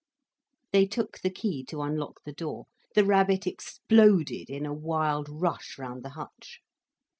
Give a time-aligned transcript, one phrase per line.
[0.71, 2.65] They took the key to unlock the door.
[2.95, 6.59] The rabbit exploded in a wild rush round the hutch.